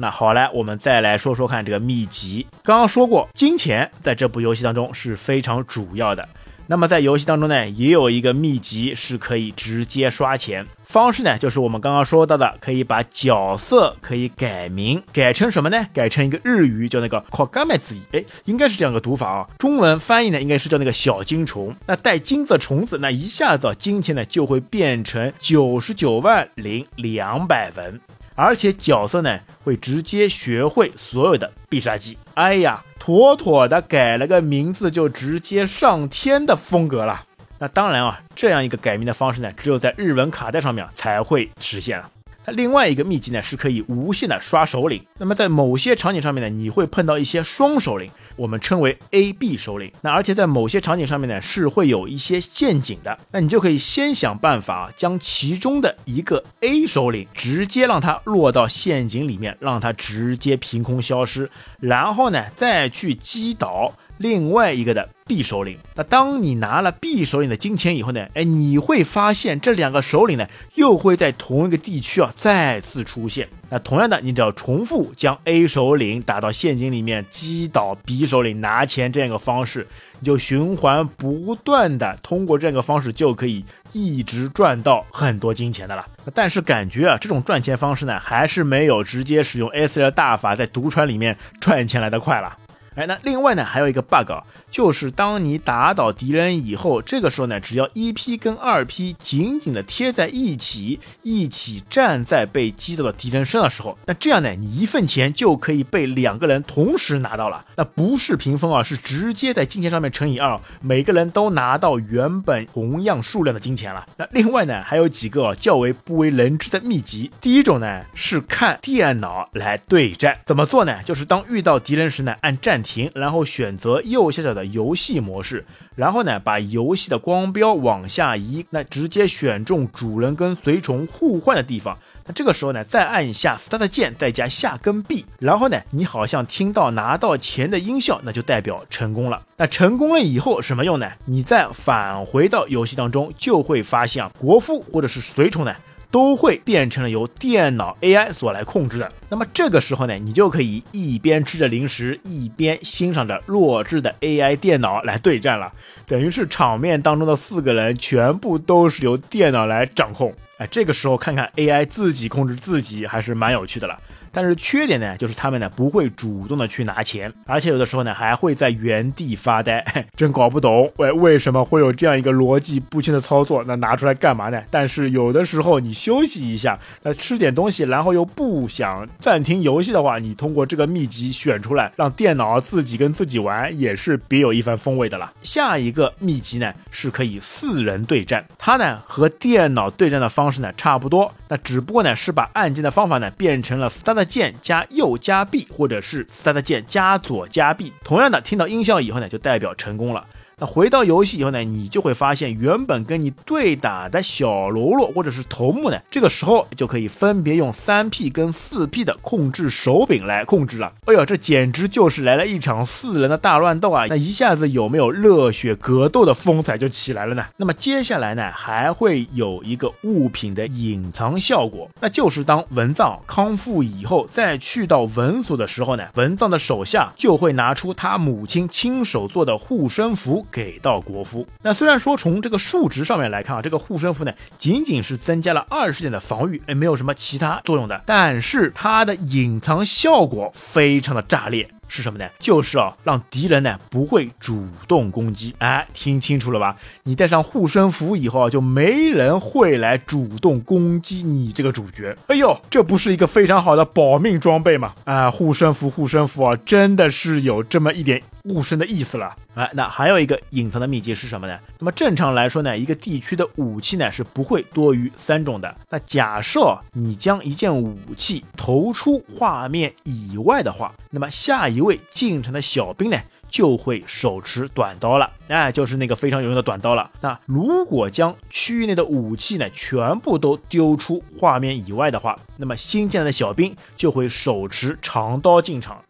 [0.00, 2.46] 那好来，我们再来说说看这个秘籍。
[2.62, 6.28] 刚刚说过，金钱在这部游戏当中是非常主要的。
[6.70, 15.86] 那么在游戏当中呢，也有一个秘籍是可以直接刷钱方式呢，就是我们刚刚说到的，可以把角色可以改名，改成什么呢？
[15.92, 19.48] 改成一个日语叫那个 “kogamezi”，哎，应该是这样个读法啊。
[19.58, 21.74] 中文翻译呢，应该是叫那个小金虫。
[21.86, 27.98] 那带金色虫子，那一下子金钱呢就会变成九十九万零两百文。
[28.38, 37.24] 而且角色呢会直接学会所有的必杀技，哎呀，妥妥的改了个名字就直接上天的风格了。
[37.58, 42.08] 那当然啊，这样一个改名的方式呢，只有在日文卡带上面才会实现了。
[42.52, 45.04] 另外一个秘籍呢，是可以无限的刷首领。
[45.18, 49.92] 那么在某些场景上面呢，你会碰到一些双首领，我们称为 A B 首领。
[50.00, 53.18] 那而且在某些场景上面呢，是会有一些陷阱的。
[53.32, 63.92] 那你就可以先想办法将其中的一个 A 首领直接让他落到陷阱里面，让他直接凭空消失，然后呢再去击倒。
[64.18, 73.48] 另外一个的 B 首领，那当你拿了 B 首领的金钱以后呢，哎，你会发现这两个首领呢又会在同一个地区啊再次出现。
[73.70, 79.86] 那同样的，你只要重复将 A 首领打到陷阱里面，击倒 B 首领拿钱这样一个方式，
[80.18, 86.04] 你就循环不断的通过这样一个方式就可以一直赚到很多金钱的了。
[86.34, 92.56] 但是感觉啊，这种赚钱方式呢，还是没有直接使用 S 的大法在毒川里面赚钱来的快了。
[92.98, 94.28] 哎，那另外呢，还有一个 bug，
[94.72, 107.64] 就是当你打倒敌人以后，这个时候呢，只要一 P 跟二 P 紧紧的贴在一起，一起站在被击倒的敌人身上的时候，那这样呢，你一份钱就可以被两个人同时拿到了。
[107.76, 114.04] 那不是平分啊，是直接在金钱上面乘以二，每个人都拿到原本同样数量的金钱了。
[114.16, 117.30] 那另外呢，还有几个较为不为人知的秘籍。
[117.40, 121.00] 第一种呢，是看电脑来对战，怎么做呢？
[121.04, 122.87] 就是当遇到敌人时呢，按暂停。
[122.88, 125.62] 停，然后选择右下角的游戏模式，
[125.94, 131.98] 然后呢，把游戏的光标往下移，那直接选中主人跟随从互换的地方。
[132.24, 139.42] 那这个时候呢，再按一下 Start 键，再加下跟 B，然后呢，你好像听到拿到钱的音效，那就代表成功了。
[139.58, 141.10] 那成功了以后什么用呢？
[141.26, 145.74] 你再返回到游戏当中，就会发现国父或者是随从呢。
[146.10, 149.12] 都会变成了由电脑 AI 所来控制的。
[149.28, 155.72] 那么这个时候呢，你就可以一边吃着零食，一边欣赏着弱智的 AI 电脑来对战了。
[156.06, 160.34] 等于是场面当中的四个人全部都是由电脑来掌控。
[160.58, 163.98] 哎，这个时候看看 AI 自己控制自己，还是蛮有趣的了。
[164.32, 169.84] 但是缺点呢，就是他们呢不会主动的去拿钱，而且有的时候呢还会在原地发呆，
[170.16, 174.62] 真搞不懂为为什么会有这样一个逻辑不清的操作，那拿出来干嘛呢？
[174.70, 185.32] 但是有的时候你休息一下，那吃点东西，然后又不想暂停游戏的话，你通过这个秘籍选出来，让电脑自己跟自己玩，也是别有一番风味的了。
[185.40, 193.88] 下一个秘籍呢是可以四人对战，它呢和电脑对战的方式呢差不多，那只不过呢是把按键的方法呢变成了
[194.18, 194.28] 的。
[194.28, 200.26] 键加右加 B，或者是三的键加左加 B，同样的听到音效以后呢，就代表成功了。
[200.60, 210.92] 那回到游戏以后呢，你就会发现原本跟你对打的小喽啰或者是头目呢，这个时候就可以分别用三 P 跟四 P 的控制手柄来控制了。
[211.06, 214.06] 哎呦，这简直就是来了一场四人的大乱斗啊！
[214.08, 217.44] 那一下子有没有热血格斗的风采就起来了呢？
[217.56, 231.46] 那么接下来呢，还会有一个物品的隐藏效果，那就是当文藏康复以后，再去到文所的时候呢，文藏的手下就会拿出他母亲亲手做的护身符给到国夫。
[231.62, 241.68] 那虽然说从这个数值上面来看啊，这个护身符呢仅仅是增加了二十点的防御，哎，没有什么其他作用的，但是它的隐藏效果非常的炸裂。
[241.90, 242.28] 是什么呢？
[242.38, 245.54] 就是啊，让敌人呢不会主动攻击。
[245.56, 246.76] 哎，听清楚了吧？
[247.04, 252.14] 你带上护身符以后啊，就没人会来主动攻击你这个主角。
[252.26, 254.92] 哎呦，这不是一个非常好的保命装备吗？
[255.04, 258.22] 啊，护身符，护身符啊，真的是有这么一点。
[258.48, 261.58] 护身的意思了，哎，那还有一个隐藏的秘籍是什么呢？
[261.78, 265.76] 那么正常来说呢，一个地区的武器呢是不会多于三种的。
[265.90, 273.18] 那假设你将一件武器投出画面以外的话，那么下一位进城的小兵呢
[273.48, 277.10] 就会手持短刀了，哎，就是那个非常有用的短刀了。
[277.20, 286.02] 那如果将区域内的武器呢全部都丢出画面以外的话，那么新进来的小兵就会手持长刀进场。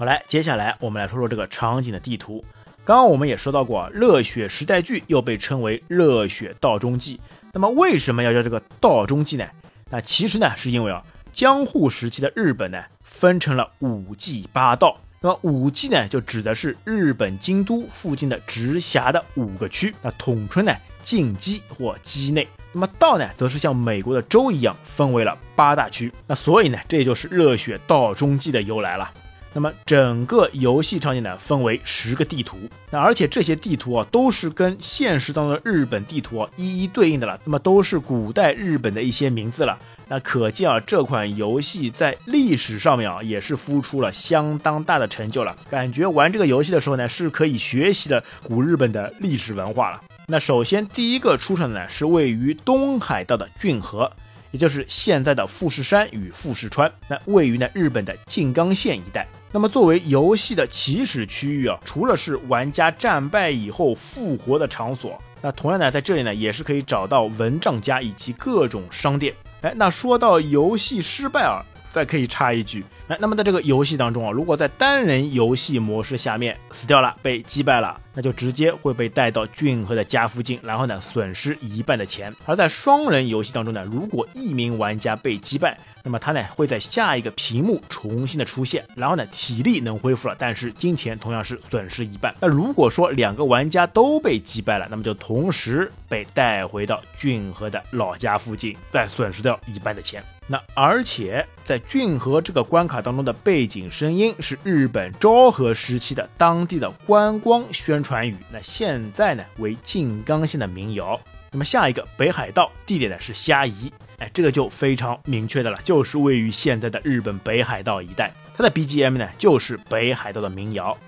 [0.00, 2.42] 好来，接下来我们来说说这个场景的地图。
[2.86, 7.20] 刚刚我们也说到过，热血时代剧又被称为热血道中记。
[7.52, 9.44] 那么为什么要叫这个道中记呢？
[9.90, 14.96] 那其实呢，是因为啊，江户时期的日本呢，分成了五季八道。
[15.20, 19.94] 那么五季呢，就指的是日本京都附近的直辖的五个区。
[20.00, 22.48] 那统称呢，近畿或畿内。
[22.72, 26.10] 那么道呢，则是像美国的州一样，分为了八大区。
[26.26, 29.12] 那所以呢，这就是热血道中记的由来了。
[29.52, 32.56] 那么整个游戏场景呢，分为十个地图，
[32.90, 39.76] 那而且这些地图啊，都是跟现实当中的日本地图啊一一对应的了，那么都是古代日本的一些名字了。
[40.08, 45.56] 那可见啊，这款游戏在历史上面啊，也是付出了相当大的成就了。
[45.68, 50.00] 感觉玩这个游戏的时候呢，是可以学习的古日本的历史文化了。
[50.26, 54.10] 那首先第一个出场的呢，是位于东海道的骏河。
[54.52, 59.24] 也就是现在的富士山与富士川，那位于呢日本的静冈县一带。
[59.52, 69.34] 那么作为游戏的起始区域啊，除了是玩家战败以后复活的场所，那同样呢在这里呢也是可以找到蚊帐家以及各种商店。
[69.62, 71.64] 哎，那说到游戏失败啊。
[71.92, 82.30] 再可以插一句，那那么在这个游戏当中啊，如果在单人游戏模式下面死掉了，被击败了，那就直接会被带到俊和的家附近，然后呢损失一半的钱。
[82.44, 92.34] 而在双人游戏当中呢，如果一名玩家被击败，那么他呢会在下一个屏幕重新的出现，然后呢体力能恢复了，但是金钱同样是损失一半。
[92.40, 100.22] 那如果说两个玩家都被击败了，那么就同时被带回到俊和的老家附近，再损失掉一半的钱。
[100.46, 111.20] 那而且在骏河这个关卡当中的背景声音是日本昭和时期的当地的观光宣传传语，那现在呢为静冈县的民谣。
[111.52, 113.88] 那么下一个北海道地点呢是虾夷，
[114.18, 120.98] 哎，这个就非常明确的了，就是位于现在的日本北海道一带，它的 BGM 呢就是北海道的民谣。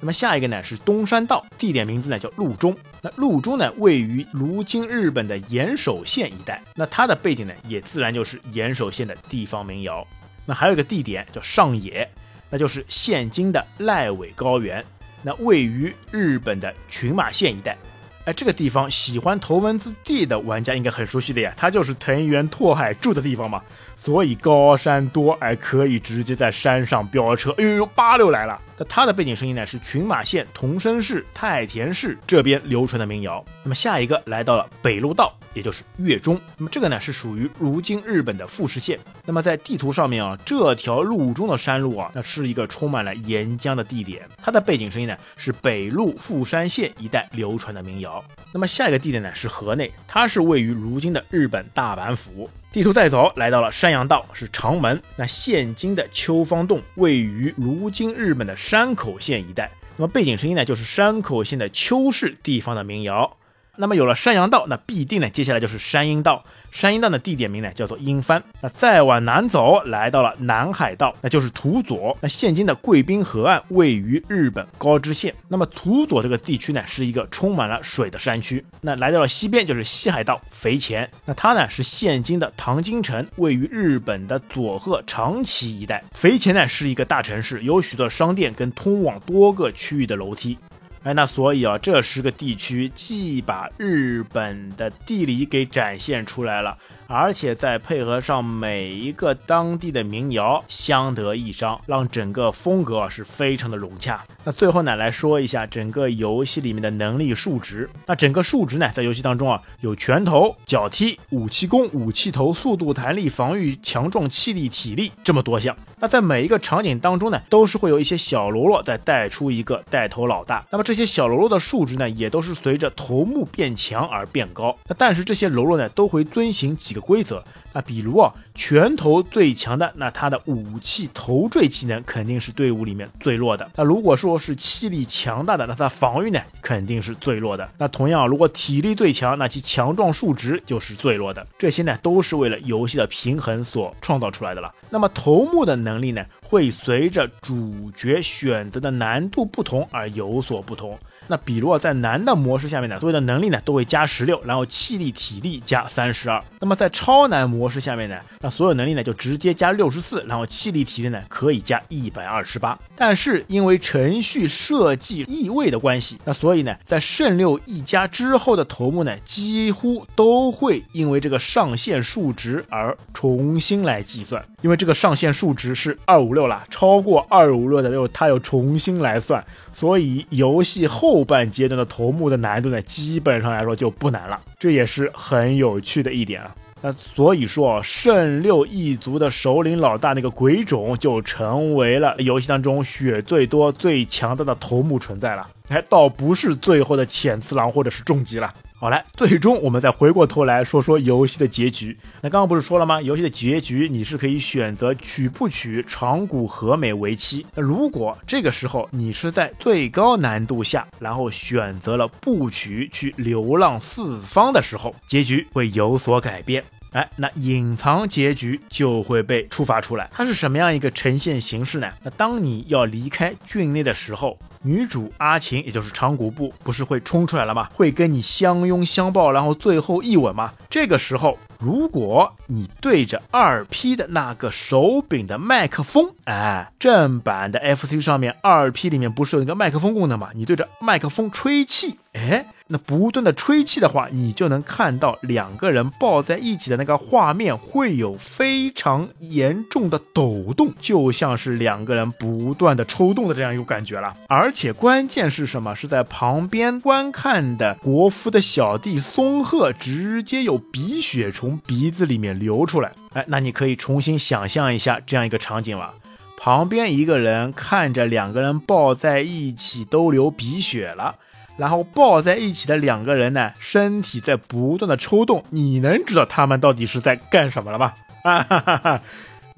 [0.00, 2.74] 那么下一个呢是东山道，地点名字呢叫鹿中。
[3.02, 10.06] 那鹿中呢位于如今日本的岩手县一带，那它的背景呢也自然就是岩手县的地方民谣。
[10.46, 12.10] 那还有一个地点叫上野，
[12.48, 14.82] 那就是现今的濑尾高原，
[15.22, 17.76] 那位于日本的群马县一带。
[18.24, 23.62] 哎，这个地方喜欢头文字 D 的玩家应该很熟悉的呀，它就是藤原拓海住的地方嘛。
[23.94, 27.52] 所以高山多，哎，可以直接在山上飙车。
[27.58, 28.60] 哎呦呦，八六来了！
[28.78, 33.44] 那它的背景声音呢，是群马县桐生市太田市这边流传的民谣。
[33.62, 36.40] 那么下一个来到了北陆道，也就是月中。
[36.56, 38.98] 那么这个呢，是属于如今日本的富士县。
[39.24, 44.28] 那么在地图上面啊，这条路中的山路啊，那是一个充满了岩浆的地点。
[44.42, 48.22] 它的背景声音呢，是北陆富山县一带流传的民谣。
[48.52, 52.48] 那么下一个地点呢，是河内，它是位于如今的日本大阪府。
[52.72, 55.00] 地图再走，来到了山阳道，是长门。
[55.16, 59.70] 那现今的秋芳洞位于如今日本的山口县一带。
[59.96, 63.36] 那么背景声音呢，就是山口县的秋市地方的民谣。
[63.78, 66.44] 那么有了山阳道，那必定呢，接下来就是山阴道。
[66.72, 68.42] 山阴道的地点名呢叫做阴帆。
[68.60, 72.14] 那再往南走，来到了南海道，那就是土佐。
[72.20, 75.34] 那现今的贵宾河岸位于日本高知县。
[75.48, 78.62] 那么土佐这个地区呢，是一个充满了水的山区。
[78.82, 81.08] 那来到了西边就是西海道肥前。
[81.24, 86.04] 那它呢是现今的唐津城，位于日本的佐贺长崎一带。
[86.12, 90.58] 肥前呢是一个大城市，有许多商店跟通往多个区域的楼梯。
[91.06, 96.76] 哎，那所以啊，这十个地区既把日本的地理给展现出来了。
[97.06, 104.24] 而且再配合上每一个当地的民谣，相得益彰，让整个风格啊是非常的融洽。
[104.44, 107.88] 那最后呢，来说一下整个游戏里面的能力数值。
[108.06, 115.76] 那整个数值呢，在游戏当中啊，有拳头、脚踢、武器攻、武器头、速度、弹力、防御、强壮、气力、体力这么多项。
[115.98, 120.64] 那在每一个场景当中呢，都是会有一些小喽啰在带出一个带头老大。
[120.70, 124.76] 那么这些小喽啰的数值呢，也都是随着头目变强而变高。
[124.86, 127.44] 那但是这些喽啰呢，都会遵循几的规则。
[127.72, 133.70] 那比如啊，拳头最强的，那他的武器头坠技能肯定是队伍里面最弱的。
[133.76, 137.68] 那如果说是气力强大的，那他防御呢肯定是最弱的。
[137.76, 141.46] 那同样，如果体力最强，那其强壮数值就是最弱的。
[141.58, 144.74] 这些呢都是为了游戏的平衡所创造出来的了。
[144.88, 150.98] 那么头目的能力呢，会随着主角选择的难度不同而有所不同。
[151.28, 156.42] 那比如，在难的模式下面呢，所有的能力呢都会加十六，然后气力、体力加三十二。
[156.60, 162.78] 那么在超难模式下面呢，那所有能力呢就直接加六十四，然后气力、体力呢可以加一百二十八。
[162.96, 174.44] 但是因为程序设计异位的关系，那所以呢，在圣六一加之后的头目呢，几乎都会因为这个上限数值而重新来计算。
[174.62, 179.44] 因为这个上限数值是二五六了，超过二五六的六它又重新来算，
[179.78, 186.56] 所以游戏后半阶段的头目的难度呢，基本上来说就不难了，这也是很有趣的一点啊。
[186.80, 198.54] 那所以说，圣六一族的首领老大那个鬼冢就成为了游戏当中血最多、最强大的头目存在了，哎，倒不是最后的浅次郎或者是重击了。
[198.78, 201.96] 好来，最终我们再回过头来说说游戏的结局。
[202.20, 203.00] 那刚刚不是说了吗？
[203.00, 207.46] 游戏的结局你是可以选择娶不娶长谷和美为妻。
[207.54, 216.62] 那如果这个时候你是在最高难度下，然后选择了不娶去流浪四方的时候，结局会有所改变。
[216.92, 220.10] 哎，那隐藏结局就会被触发出来。
[220.12, 221.90] 它是什么样一个呈现形式呢？
[222.02, 224.38] 那当你要离开郡内的时候。
[224.66, 227.68] 女主阿琴，也就是长谷部，不是会冲出来了吗？
[227.72, 230.54] 会跟你相拥相抱，然后最后一吻吗？
[230.68, 240.30] 这个时候，如果你对着二 P 的那个手柄的麦克风，哎，正版的 FC 上面二 P 里面不是有一个麦克风功能吗？
[240.34, 242.46] 你对着麦克风吹气，哎。
[242.68, 254.12] 那不断的吹气的话，你就能看到两个人抱在一起的那个画面会有非常严重的抖动，就像是两个人不断的抽动的这样一个感觉了。
[254.28, 255.74] 而且关键是什么？
[255.74, 262.90] 是在旁边观看的国夫的小弟松鹤直接有鼻血从鼻子里面流出来。
[263.12, 265.92] 哎，那你可以重新想象一下这样一个场景了：
[266.38, 271.16] 旁边一个人看着两个人抱在一起都流鼻血了。
[271.58, 277.92] 然后抱在一起的两个人呢，身体在不断的抽动，你能知道他们到底是在干什么了吗？
[278.24, 279.02] 啊哈哈哈，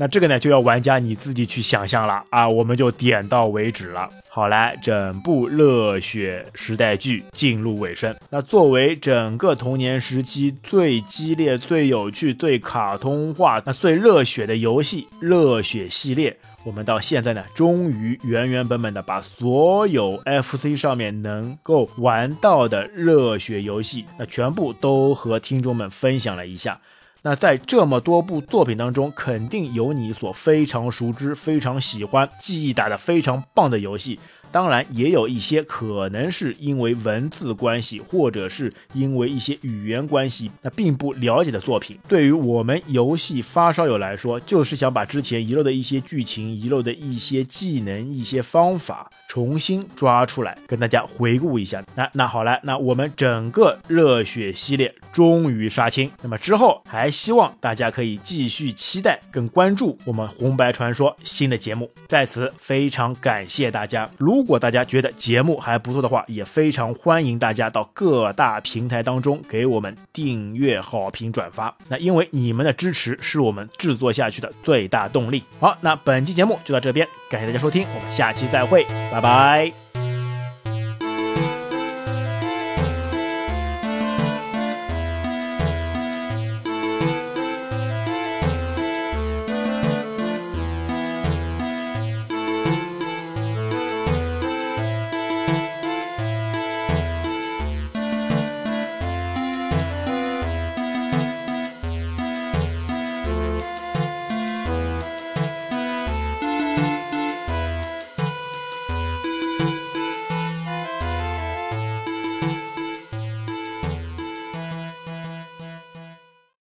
[0.00, 4.08] 那这个呢就要玩家你自己去想象了啊，我们就点到为止了。
[4.28, 8.14] 好来，整部热血时代剧进入尾声。
[8.30, 16.36] 那作为整个童年时期最激烈、最有趣、最卡通化、那最热血的游戏——热血系列。
[16.62, 26.80] 我们到现在呢，终于原原本本的把所有 FC 上面能够玩到的热血游戏，那全部都和听众们分享了一下。
[27.22, 34.20] 那在这么多部作品当中，肯定有你所非常熟知、非常喜欢、记忆打得非常棒的游戏。
[34.50, 41.98] 当然，也有一些可能是因为文字关系，或者是因为一些语言关系，那并不了解的作品。
[42.08, 51.84] 对于我们游戏发烧友来说，就是想把之前遗漏的一些剧情、遗漏的一些技能、一些方法重新抓出来，跟大家回顾一下。
[51.94, 56.10] 那那好了，那我们整个热血系列终于杀青。
[56.22, 61.90] 那么之后还希望大家可以继续期待跟关注我们红白传说新的节目。
[62.08, 64.10] 在此非常感谢大家。
[64.18, 71.76] 如如果大家觉得节目还不错的话，也非常欢迎大家到各大平台当中给我们订阅、好评、转发。
[71.88, 75.42] 那因为你们的支持是我们制作下去的最大动力。
[75.58, 79.87] 好，那本期节目就到这边，感谢大家收听，我们下期再会，拜拜。